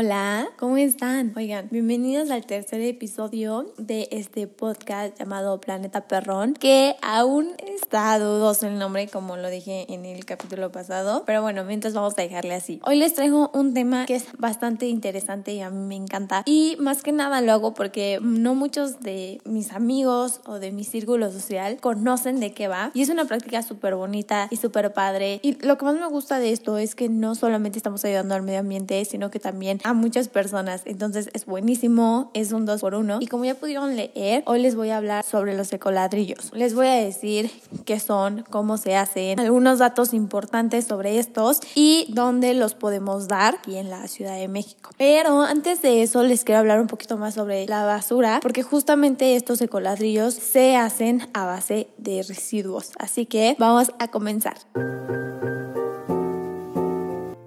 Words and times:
Hola, 0.00 0.48
¿cómo 0.56 0.76
están? 0.76 1.32
Oigan, 1.36 1.66
bienvenidos 1.72 2.30
al 2.30 2.46
tercer 2.46 2.80
episodio 2.82 3.74
de 3.78 4.06
este 4.12 4.46
podcast 4.46 5.18
llamado 5.18 5.60
Planeta 5.60 6.02
Perrón, 6.06 6.54
que 6.54 6.94
aún 7.02 7.48
está 7.66 8.16
dudoso 8.20 8.68
el 8.68 8.78
nombre, 8.78 9.08
como 9.08 9.36
lo 9.36 9.50
dije 9.50 9.92
en 9.92 10.06
el 10.06 10.24
capítulo 10.24 10.70
pasado, 10.70 11.24
pero 11.26 11.42
bueno, 11.42 11.64
mientras 11.64 11.94
vamos 11.94 12.14
a 12.16 12.22
dejarle 12.22 12.54
así. 12.54 12.78
Hoy 12.84 12.94
les 12.94 13.14
traigo 13.14 13.50
un 13.54 13.74
tema 13.74 14.06
que 14.06 14.14
es 14.14 14.26
bastante 14.38 14.86
interesante 14.86 15.54
y 15.54 15.62
a 15.62 15.70
mí 15.70 15.84
me 15.84 15.96
encanta, 15.96 16.44
y 16.46 16.76
más 16.78 17.02
que 17.02 17.10
nada 17.10 17.40
lo 17.40 17.50
hago 17.50 17.74
porque 17.74 18.20
no 18.22 18.54
muchos 18.54 19.00
de 19.00 19.40
mis 19.46 19.72
amigos 19.72 20.42
o 20.46 20.60
de 20.60 20.70
mi 20.70 20.84
círculo 20.84 21.32
social 21.32 21.78
conocen 21.80 22.38
de 22.38 22.52
qué 22.52 22.68
va, 22.68 22.92
y 22.94 23.02
es 23.02 23.08
una 23.08 23.24
práctica 23.24 23.64
súper 23.64 23.96
bonita 23.96 24.46
y 24.52 24.58
súper 24.58 24.92
padre, 24.92 25.40
y 25.42 25.54
lo 25.66 25.76
que 25.76 25.86
más 25.86 25.96
me 25.96 26.06
gusta 26.06 26.38
de 26.38 26.52
esto 26.52 26.78
es 26.78 26.94
que 26.94 27.08
no 27.08 27.34
solamente 27.34 27.80
estamos 27.80 28.04
ayudando 28.04 28.36
al 28.36 28.42
medio 28.42 28.60
ambiente, 28.60 29.04
sino 29.04 29.32
que 29.32 29.40
también 29.40 29.80
a 29.88 29.94
muchas 29.94 30.28
personas. 30.28 30.82
Entonces 30.84 31.30
es 31.32 31.46
buenísimo, 31.46 32.30
es 32.34 32.52
un 32.52 32.66
2 32.66 32.80
por 32.80 32.94
1 32.94 33.18
Y 33.20 33.26
como 33.26 33.44
ya 33.44 33.54
pudieron 33.54 33.96
leer, 33.96 34.42
hoy 34.46 34.60
les 34.60 34.74
voy 34.74 34.90
a 34.90 34.98
hablar 34.98 35.24
sobre 35.24 35.56
los 35.56 35.72
ecoladrillos. 35.72 36.50
Les 36.52 36.74
voy 36.74 36.86
a 36.86 36.94
decir 36.94 37.50
qué 37.84 37.98
son, 37.98 38.44
cómo 38.50 38.76
se 38.76 38.96
hacen, 38.96 39.40
algunos 39.40 39.78
datos 39.78 40.12
importantes 40.12 40.84
sobre 40.84 41.18
estos 41.18 41.60
y 41.74 42.06
dónde 42.10 42.54
los 42.54 42.74
podemos 42.74 43.28
dar 43.28 43.56
aquí 43.56 43.76
en 43.76 43.90
la 43.90 44.06
Ciudad 44.08 44.36
de 44.36 44.48
México. 44.48 44.90
Pero 44.98 45.42
antes 45.42 45.82
de 45.82 46.02
eso 46.02 46.22
les 46.22 46.44
quiero 46.44 46.60
hablar 46.60 46.80
un 46.80 46.86
poquito 46.86 47.16
más 47.16 47.34
sobre 47.34 47.66
la 47.66 47.84
basura, 47.84 48.40
porque 48.42 48.62
justamente 48.62 49.36
estos 49.36 49.60
ecoladrillos 49.60 50.34
se 50.34 50.76
hacen 50.76 51.28
a 51.32 51.46
base 51.46 51.88
de 51.96 52.22
residuos. 52.22 52.92
Así 52.98 53.26
que 53.26 53.56
vamos 53.58 53.90
a 53.98 54.08
comenzar. 54.08 54.56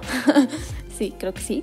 sí, 0.99 1.14
creo 1.19 1.32
que 1.32 1.41
sí, 1.41 1.62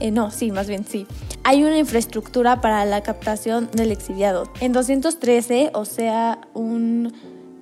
eh, 0.00 0.10
no, 0.10 0.32
sí, 0.32 0.50
más 0.50 0.66
bien 0.66 0.84
sí. 0.84 1.06
Hay 1.44 1.62
una 1.62 1.78
infraestructura 1.78 2.60
para 2.60 2.84
la 2.84 3.02
captación 3.02 3.70
del 3.72 3.92
exiliado. 3.92 4.50
En 4.60 4.72
213, 4.72 5.70
o 5.74 5.84
sea, 5.84 6.40
un 6.54 7.12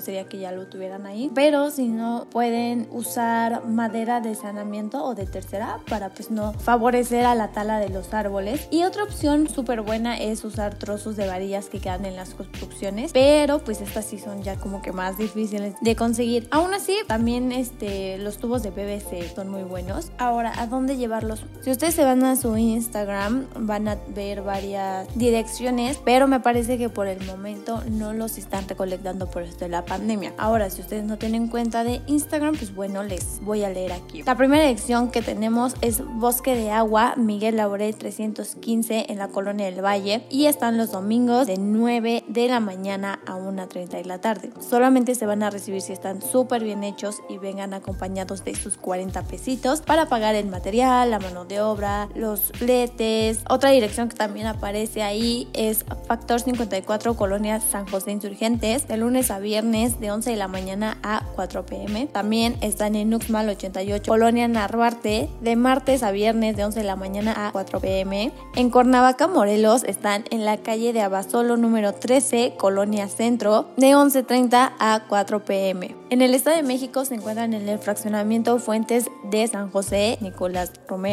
sería 0.00 0.28
que 0.28 0.38
ya 0.38 0.52
lo 0.52 0.66
tuvieran 0.66 1.06
ahí, 1.06 1.30
pero 1.34 1.70
si 1.70 1.88
no 1.88 2.26
pueden 2.30 2.88
usar 2.90 3.64
madera 3.66 4.20
de 4.20 4.34
saneamiento 4.34 5.04
o 5.04 5.14
de 5.14 5.26
tercera 5.26 5.80
para 5.88 6.10
pues 6.10 6.30
no 6.30 6.52
favorecer 6.54 7.24
a 7.24 7.34
la 7.34 7.52
tala 7.52 7.78
de 7.78 7.88
los 7.88 8.12
árboles. 8.14 8.68
Y 8.70 8.84
otra 8.84 9.04
opción 9.04 9.48
súper 9.48 9.82
buena 9.82 10.18
es 10.18 10.44
usar 10.44 10.78
trozos 10.78 11.16
de 11.16 11.26
varillas 11.26 11.68
que 11.68 11.80
quedan 11.80 12.04
en 12.04 12.16
las 12.16 12.34
construcciones, 12.34 13.12
pero 13.12 13.58
pues 13.60 13.80
estas 13.80 14.04
sí 14.04 14.18
son 14.18 14.42
ya 14.42 14.56
como 14.56 14.82
que 14.82 14.92
más 14.92 15.18
difíciles 15.18 15.74
de 15.80 15.96
conseguir. 15.96 16.48
Aún 16.50 16.74
así, 16.74 16.96
también 17.06 17.52
este, 17.52 18.18
los 18.18 18.38
tubos 18.38 18.62
de 18.62 18.72
PVC 18.72 19.34
son 19.34 19.48
muy 19.48 19.62
buenos. 19.62 20.10
Ahora, 20.18 20.52
¿a 20.56 20.66
dónde 20.66 20.96
llevarlos? 20.96 21.27
Si 21.62 21.70
ustedes 21.70 21.94
se 21.94 22.04
van 22.04 22.24
a 22.24 22.36
su 22.36 22.56
Instagram, 22.56 23.46
van 23.58 23.88
a 23.88 23.98
ver 24.14 24.42
varias 24.42 25.06
direcciones, 25.14 26.00
pero 26.04 26.28
me 26.28 26.40
parece 26.40 26.78
que 26.78 26.88
por 26.88 27.06
el 27.06 27.24
momento 27.26 27.82
no 27.90 28.12
los 28.12 28.38
están 28.38 28.68
recolectando 28.68 29.30
por 29.30 29.42
esto 29.42 29.64
de 29.64 29.70
la 29.70 29.84
pandemia. 29.84 30.32
Ahora, 30.38 30.70
si 30.70 30.80
ustedes 30.80 31.04
no 31.04 31.18
tienen 31.18 31.48
cuenta 31.48 31.84
de 31.84 32.00
Instagram, 32.06 32.56
pues 32.56 32.74
bueno, 32.74 33.02
les 33.02 33.40
voy 33.42 33.64
a 33.64 33.70
leer 33.70 33.92
aquí. 33.92 34.22
La 34.22 34.36
primera 34.36 34.62
dirección 34.62 35.10
que 35.10 35.22
tenemos 35.22 35.74
es 35.80 36.02
Bosque 36.04 36.54
de 36.54 36.70
Agua, 36.70 37.14
Miguel 37.16 37.56
Laurel 37.56 37.94
315 37.94 39.06
en 39.08 39.18
la 39.18 39.28
colonia 39.28 39.66
del 39.66 39.84
Valle 39.84 40.24
y 40.30 40.46
están 40.46 40.76
los 40.76 40.92
domingos 40.92 41.46
de 41.46 41.58
9 41.58 42.24
de 42.28 42.48
la 42.48 42.60
mañana 42.60 43.20
a 43.26 43.36
1.30 43.36 43.88
de 43.88 44.04
la 44.04 44.20
tarde. 44.20 44.50
Solamente 44.60 45.14
se 45.14 45.26
van 45.26 45.42
a 45.42 45.50
recibir 45.50 45.82
si 45.82 45.92
están 45.92 46.22
súper 46.22 46.64
bien 46.64 46.84
hechos 46.84 47.16
y 47.28 47.38
vengan 47.38 47.74
acompañados 47.74 48.44
de 48.44 48.54
sus 48.54 48.76
40 48.76 49.22
pesitos 49.24 49.80
para 49.82 50.08
pagar 50.08 50.34
el 50.34 50.46
material, 50.46 51.10
la 51.10 51.17
mano 51.18 51.44
de 51.44 51.60
obra, 51.60 52.08
los 52.14 52.52
fletes. 52.52 53.40
Otra 53.48 53.70
dirección 53.70 54.08
que 54.08 54.16
también 54.16 54.46
aparece 54.46 55.02
ahí 55.02 55.48
es 55.52 55.84
Factor 56.06 56.40
54, 56.40 57.14
Colonia 57.14 57.60
San 57.60 57.86
José 57.86 58.12
Insurgentes, 58.12 58.88
de 58.88 58.96
lunes 58.96 59.30
a 59.30 59.38
viernes 59.38 60.00
de 60.00 60.10
11 60.10 60.30
de 60.30 60.36
la 60.36 60.48
mañana 60.48 60.98
a 61.02 61.22
4 61.34 61.66
pm. 61.66 62.06
También 62.06 62.56
están 62.60 62.94
en 62.94 63.12
Uxmal 63.14 63.48
88, 63.48 64.10
Colonia 64.10 64.48
Narvarte, 64.48 65.28
de 65.40 65.56
martes 65.56 66.02
a 66.02 66.10
viernes 66.10 66.56
de 66.56 66.64
11 66.64 66.80
de 66.80 66.86
la 66.86 66.96
mañana 66.96 67.48
a 67.48 67.52
4 67.52 67.80
pm. 67.80 68.32
En 68.54 68.70
Cuernavaca, 68.70 69.26
Morelos, 69.28 69.84
están 69.84 70.24
en 70.30 70.44
la 70.44 70.58
calle 70.58 70.92
de 70.92 71.02
Abasolo 71.02 71.56
número 71.56 71.94
13, 71.94 72.54
Colonia 72.58 73.08
Centro, 73.08 73.66
de 73.76 73.92
11.30 73.92 74.72
a 74.78 75.04
4 75.08 75.44
pm. 75.44 75.94
En 76.10 76.22
el 76.22 76.34
Estado 76.34 76.56
de 76.56 76.62
México 76.62 77.04
se 77.04 77.14
encuentran 77.14 77.52
en 77.52 77.68
el 77.68 77.78
fraccionamiento 77.78 78.58
Fuentes 78.58 79.10
de 79.24 79.46
San 79.46 79.70
José, 79.70 80.18
Nicolás 80.20 80.72
Romero. 80.88 81.07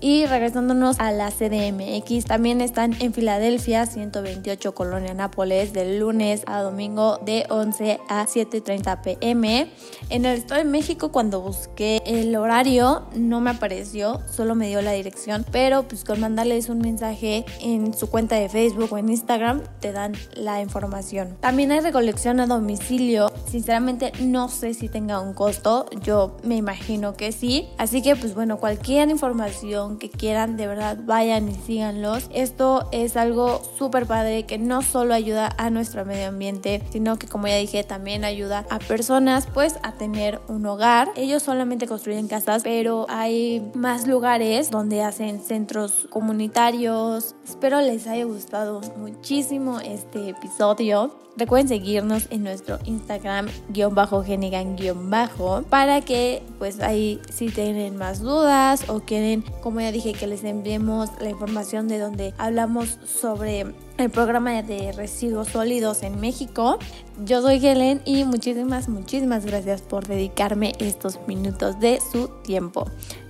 Y 0.00 0.26
regresándonos 0.26 0.98
a 0.98 1.10
la 1.10 1.30
CDMX, 1.30 2.26
también 2.26 2.60
están 2.60 2.94
en 3.00 3.14
Filadelfia, 3.14 3.86
128 3.86 4.74
Colonia 4.74 5.14
Nápoles, 5.14 5.72
del 5.72 6.00
lunes 6.00 6.42
a 6.46 6.60
domingo 6.60 7.18
de 7.24 7.46
11 7.48 8.00
a 8.08 8.26
7.30 8.26 9.00
pm. 9.02 9.70
En 10.10 10.24
el 10.26 10.38
Estado 10.38 10.62
de 10.62 10.68
México, 10.68 11.12
cuando 11.12 11.40
busqué 11.40 12.02
el 12.04 12.36
horario, 12.36 13.06
no 13.14 13.40
me 13.40 13.50
apareció, 13.50 14.20
solo 14.30 14.54
me 14.54 14.68
dio 14.68 14.82
la 14.82 14.92
dirección, 14.92 15.46
pero 15.50 15.84
pues 15.84 16.04
con 16.04 16.20
mandarles 16.20 16.68
un 16.68 16.78
mensaje 16.78 17.44
en 17.60 17.94
su 17.94 18.10
cuenta 18.10 18.36
de 18.36 18.48
Facebook 18.48 18.92
o 18.92 18.98
en 18.98 19.08
Instagram, 19.08 19.62
te 19.80 19.92
dan 19.92 20.12
la 20.34 20.60
información. 20.60 21.36
También 21.40 21.72
hay 21.72 21.80
recolección 21.80 22.40
a 22.40 22.46
domicilio. 22.46 23.32
Sinceramente, 23.48 24.12
no 24.20 24.48
sé 24.48 24.74
si 24.74 24.88
tenga 24.88 25.20
un 25.20 25.32
costo, 25.32 25.86
yo 26.02 26.36
me 26.42 26.56
imagino 26.56 27.14
que 27.14 27.32
sí. 27.32 27.68
Así 27.78 28.02
que, 28.02 28.16
pues 28.16 28.34
bueno, 28.34 28.58
cualquier 28.58 29.08
información 29.08 29.98
que 29.98 30.10
quieran, 30.10 30.56
de 30.56 30.66
verdad, 30.66 30.98
vayan 31.04 31.48
y 31.48 31.54
síganlos. 31.54 32.28
Esto 32.32 32.88
es 32.92 33.16
algo 33.16 33.62
súper 33.78 34.06
padre 34.06 34.44
que 34.44 34.58
no 34.58 34.82
solo 34.82 35.14
ayuda 35.14 35.54
a 35.58 35.70
nuestro 35.70 36.04
medio 36.04 36.28
ambiente, 36.28 36.82
sino 36.90 37.18
que, 37.18 37.26
como 37.28 37.46
ya 37.46 37.56
dije, 37.56 37.84
también 37.84 38.24
ayuda 38.24 38.66
a 38.70 38.78
personas, 38.78 39.46
pues, 39.52 39.76
a 39.82 39.92
tener 39.92 40.40
un 40.48 40.66
hogar. 40.66 41.08
Ellos 41.16 41.42
solamente 41.42 41.86
construyen 41.86 42.28
casas, 42.28 42.62
pero 42.62 43.06
hay 43.08 43.70
más 43.74 44.06
lugares 44.06 44.70
donde 44.70 45.02
hacen 45.02 45.40
centros 45.40 46.06
comunitarios. 46.10 47.34
Espero 47.44 47.80
les 47.80 48.06
haya 48.06 48.24
gustado 48.24 48.80
muchísimo 48.96 49.80
este 49.80 50.30
episodio. 50.30 51.25
Recuerden 51.36 51.68
seguirnos 51.68 52.26
en 52.30 52.44
nuestro 52.44 52.78
Instagram 52.84 53.48
guion 53.68 53.94
bajo 53.94 54.24
Genigan 54.24 54.76
guion 54.76 55.10
bajo 55.10 55.62
para 55.68 56.00
que 56.00 56.42
pues 56.58 56.80
ahí 56.80 57.20
si 57.30 57.48
tienen 57.48 57.96
más 57.96 58.20
dudas 58.20 58.88
o 58.88 59.00
quieren 59.00 59.42
como 59.62 59.80
ya 59.80 59.92
dije 59.92 60.12
que 60.12 60.26
les 60.26 60.44
enviemos 60.44 61.10
la 61.20 61.28
información 61.28 61.88
de 61.88 61.98
donde 61.98 62.34
hablamos 62.38 62.98
sobre 63.04 63.66
el 63.98 64.10
programa 64.10 64.62
de 64.62 64.92
residuos 64.92 65.48
sólidos 65.48 66.02
en 66.02 66.20
México. 66.20 66.78
Yo 67.24 67.42
soy 67.42 67.64
Helen 67.64 68.02
y 68.04 68.24
muchísimas, 68.24 68.88
muchísimas 68.88 69.44
gracias 69.44 69.82
por 69.82 70.06
dedicarme 70.06 70.72
estos 70.78 71.18
minutos 71.26 71.80
de 71.80 71.98
su 72.12 72.28
tiempo. 72.42 72.86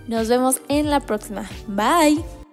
Nos 0.08 0.28
vemos 0.28 0.60
en 0.68 0.90
la 0.90 1.00
próxima. 1.00 1.48
Bye. 1.66 2.45